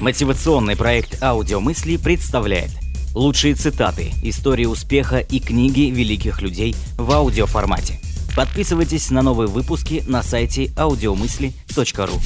[0.00, 2.70] Мотивационный проект «Аудиомысли» представляет
[3.14, 8.00] лучшие цитаты, истории успеха и книги великих людей в аудиоформате.
[8.34, 12.18] Подписывайтесь на новые выпуски на сайте audiomысли.ру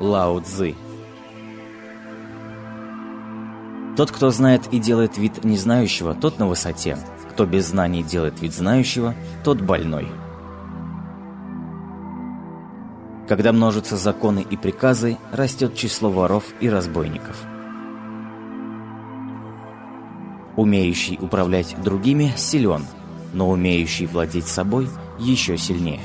[0.00, 0.74] Лао Цзы
[3.96, 6.98] Тот, кто знает и делает вид незнающего, тот на высоте.
[7.30, 10.08] Кто без знаний делает вид знающего, тот больной.
[13.28, 17.36] Когда множатся законы и приказы, растет число воров и разбойников.
[20.56, 22.84] Умеющий управлять другими силен,
[23.32, 24.88] но умеющий владеть собой
[25.18, 26.00] еще сильнее.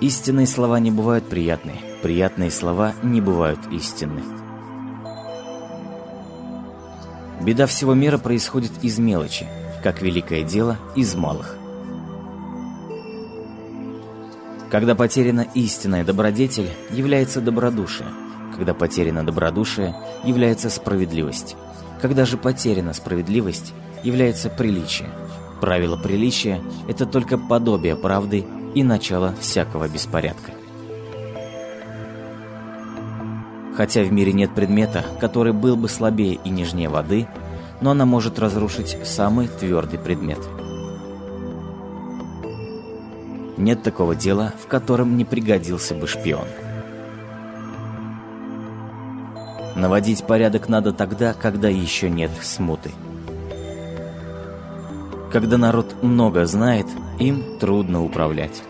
[0.00, 4.22] Истинные слова не бывают приятные, приятные слова не бывают истинны.
[7.40, 9.46] Беда всего мира происходит из мелочи,
[9.82, 11.56] как великое дело из малых.
[14.74, 18.08] Когда потеряна истинная добродетель, является добродушие.
[18.56, 21.54] Когда потеряна добродушие, является справедливость.
[22.02, 25.10] Когда же потеряна справедливость, является приличие.
[25.60, 30.50] Правило приличия– это только подобие правды и начало всякого беспорядка.
[33.76, 37.28] Хотя в мире нет предмета, который был бы слабее и нежнее воды,
[37.80, 40.40] но она может разрушить самый твердый предмет–
[43.56, 46.46] нет такого дела, в котором не пригодился бы шпион.
[49.74, 52.90] Наводить порядок надо тогда, когда еще нет смуты.
[55.32, 56.86] Когда народ много знает,
[57.18, 58.62] им трудно управлять.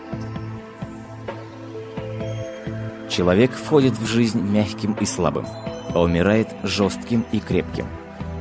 [3.07, 5.45] Человек входит в жизнь мягким и слабым,
[5.93, 7.85] а умирает жестким и крепким.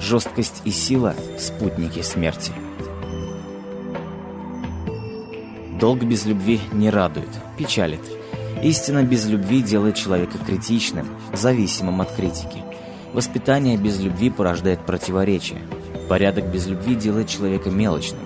[0.01, 2.53] Жесткость и сила– спутники смерти.
[5.79, 8.01] Долг без любви не радует, печалит.
[8.63, 12.63] Истина без любви делает человека критичным, зависимым от критики.
[13.13, 15.61] Воспитание без любви порождает противоречия.
[16.09, 18.21] Порядок без любви делает человека мелочным.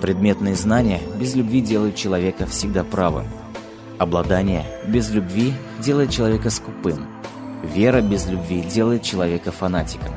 [0.00, 3.26] Предметные знания без любви делают человека всегда правым.
[3.98, 7.06] Обладание без любви делает человека скупым.
[7.62, 10.14] Вера без любви делает человека фанатиком.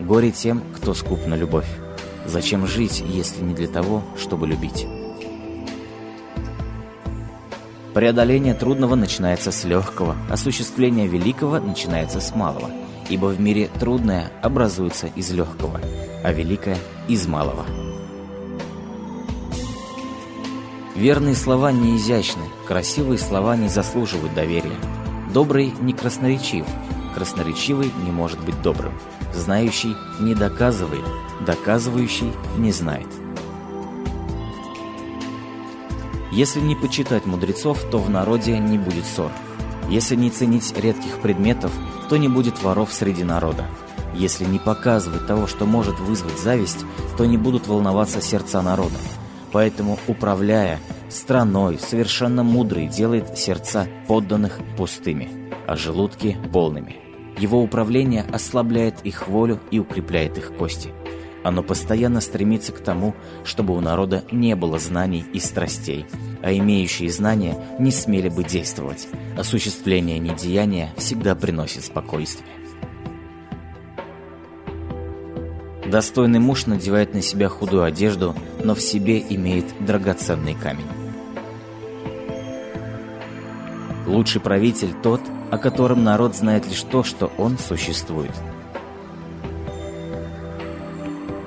[0.00, 1.68] Горе тем, кто скуп на любовь.
[2.24, 4.86] Зачем жить, если не для того, чтобы любить?
[7.98, 12.70] Преодоление трудного начинается с легкого, осуществление великого начинается с малого,
[13.08, 15.80] ибо в мире трудное образуется из легкого,
[16.22, 17.66] а великое– из малого.
[20.94, 24.78] Верные слова не изящны, красивые слова не заслуживают доверия.
[25.34, 26.66] Добрый не красноречив,
[27.16, 28.92] красноречивый не может быть добрым.
[29.34, 31.04] Знающий не доказывает,
[31.44, 33.08] доказывающий не знает.
[36.30, 39.30] Если не почитать мудрецов, то в народе не будет ссор.
[39.88, 41.72] Если не ценить редких предметов,
[42.08, 43.64] то не будет воров среди народа.
[44.14, 46.84] Если не показывать того, что может вызвать зависть,
[47.16, 48.96] то не будут волноваться сердца народа.
[49.52, 56.96] Поэтому, управляя страной, совершенно мудрый делает сердца подданных пустыми, а желудки полными.
[57.38, 60.92] Его управление ослабляет их волю и укрепляет их кости.
[61.48, 66.04] Оно постоянно стремится к тому, чтобы у народа не было знаний и страстей,
[66.42, 69.08] а имеющие знания не смели бы действовать.
[69.34, 72.50] Осуществление недеяния всегда приносит спокойствие.
[75.86, 80.84] Достойный муж надевает на себя худую одежду, но в себе имеет драгоценный камень.
[84.06, 88.34] Лучший правитель тот, о котором народ знает лишь то, что он существует–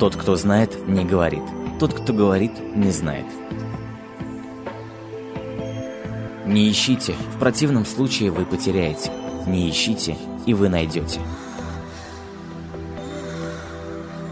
[0.01, 1.43] тот, кто знает, не говорит.
[1.79, 3.27] Тот, кто говорит, не знает.
[6.43, 9.11] Не ищите, в противном случае вы потеряете.
[9.45, 10.17] Не ищите,
[10.47, 11.19] и вы найдете.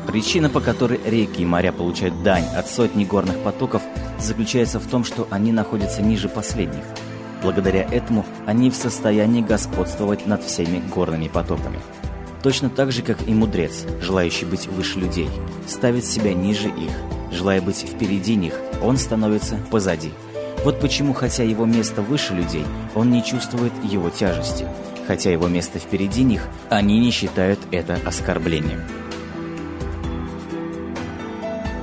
[0.08, 3.84] Причина, по которой реки и моря получают дань от сотни горных потоков,
[4.18, 6.84] заключается в том, что они находятся ниже последних.
[7.44, 11.80] Благодаря этому они в состоянии господствовать над всеми горными потоками.
[12.42, 15.30] Точно так же, как и мудрец, желающий быть выше людей,
[15.68, 16.92] ставит себя ниже их.
[17.32, 20.12] Желая быть впереди них, он становится позади.
[20.64, 22.66] Вот почему, хотя его место выше людей,
[22.96, 24.66] он не чувствует его тяжести.
[25.06, 28.84] Хотя его место впереди них, они не считают это оскорблением.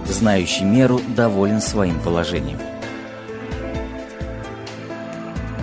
[0.07, 2.59] Знающий меру доволен своим положением.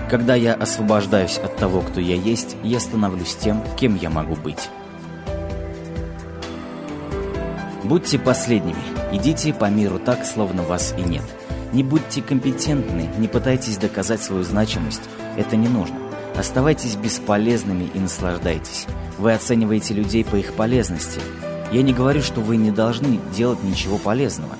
[0.10, 4.70] Когда я освобождаюсь от того, кто я есть, я становлюсь тем, кем я могу быть.
[7.84, 8.78] Будьте последними.
[9.12, 11.24] Идите по миру так, словно вас и нет.
[11.74, 15.02] Не будьте компетентны, не пытайтесь доказать свою значимость.
[15.38, 15.98] Это не нужно.
[16.38, 18.88] Оставайтесь бесполезными и наслаждайтесь.
[19.18, 21.20] Вы оцениваете людей по их полезности.
[21.72, 24.56] Я не говорю, что вы не должны делать ничего полезного.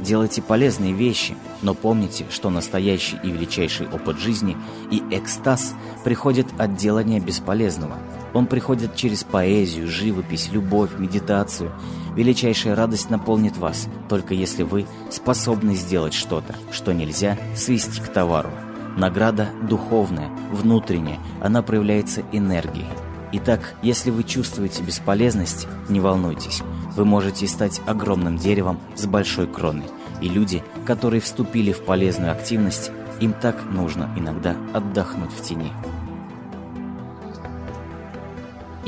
[0.00, 4.56] Делайте полезные вещи, но помните, что настоящий и величайший опыт жизни
[4.92, 7.98] и экстаз приходят от делания бесполезного.
[8.32, 11.72] Он приходит через поэзию, живопись, любовь, медитацию.
[12.18, 18.50] Величайшая радость наполнит вас, только если вы способны сделать что-то, что нельзя свести к товару.
[18.96, 22.88] Награда духовная, внутренняя, она проявляется энергией.
[23.30, 26.62] Итак, если вы чувствуете бесполезность, не волнуйтесь.
[26.96, 29.86] Вы можете стать огромным деревом с большой кроной.
[30.20, 35.70] И люди, которые вступили в полезную активность, им так нужно иногда отдохнуть в тени.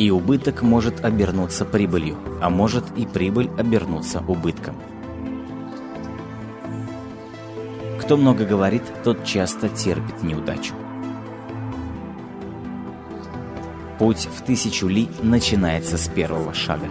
[0.00, 4.74] И убыток может обернуться прибылью, а может и прибыль обернуться убытком.
[8.00, 10.72] Кто много говорит, тот часто терпит неудачу.
[13.98, 16.88] Путь в тысячу ли начинается с первого шага.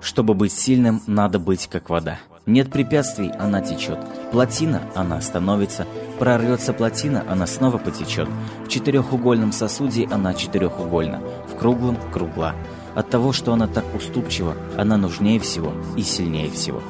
[0.00, 2.18] Чтобы быть сильным, надо быть как вода.
[2.44, 3.98] Нет препятствий, она течет.
[4.32, 5.86] Плотина, она становится.
[6.18, 8.28] Прорвется плотина, она снова потечет.
[8.64, 11.20] В четырехугольном сосуде она четырехугольна.
[11.52, 12.54] В круглом– кругла.
[12.96, 16.82] От того, что она так уступчива, она нужнее всего и сильнее всего.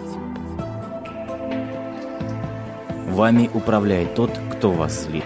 [3.10, 5.24] Вами управляет тот, кто вас злит.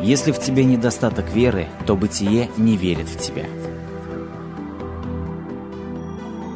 [0.00, 3.44] Если в тебе недостаток веры, то бытие не верит в тебя.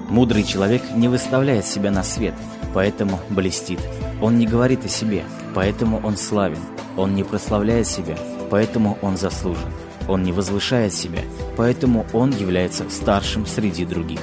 [0.08, 2.34] Мудрый человек не выставляет себя на свет,
[2.72, 3.80] поэтому блестит.
[4.22, 5.24] Он не говорит о себе,
[5.54, 6.60] поэтому он славен.
[6.96, 8.16] Он не прославляет себя,
[8.50, 9.70] поэтому он заслужен.
[10.08, 11.20] Он не возвышает себя,
[11.56, 14.20] поэтому он является старшим среди других.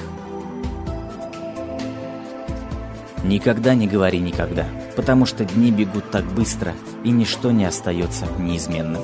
[3.22, 4.66] Никогда не говори никогда,
[4.96, 6.74] потому что дни бегут так быстро,
[7.04, 9.02] и ничто не остается неизменным.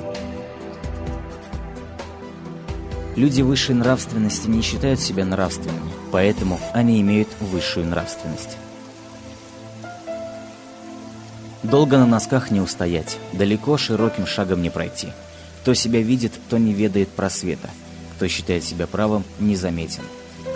[3.15, 8.57] Люди высшей нравственности не считают себя нравственными, поэтому они имеют высшую нравственность.
[11.61, 15.09] Долго на носках не устоять, далеко широким шагом не пройти.
[15.61, 17.69] Кто себя видит, то не ведает просвета.
[18.15, 20.03] Кто считает себя правым, не заметен.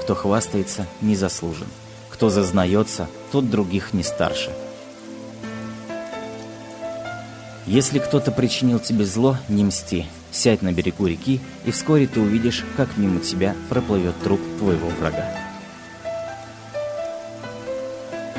[0.01, 1.67] Кто хвастается, не заслужен.
[2.09, 4.51] Кто зазнается, тот других не старше.
[7.67, 10.07] Если кто-то причинил тебе зло, не мсти.
[10.37, 15.25] Сядь на берегу реки, и вскоре ты увидишь, как мимо тебя проплывет труп твоего врага.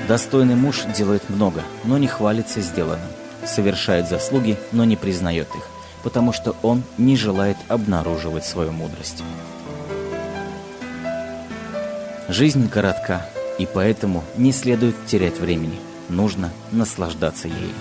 [0.06, 3.09] Достойный муж делает много, но не хвалится сделанным.
[3.45, 5.67] Совершает заслуги, но не признает их,
[6.05, 9.25] потому что он не желает обнаруживать свою мудрость.
[12.29, 13.27] Жизнь коротка,
[13.59, 15.81] и поэтому не следует терять времени.
[16.09, 17.75] Нужно наслаждаться ею.